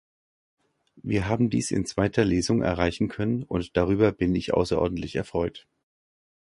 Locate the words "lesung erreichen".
2.25-3.07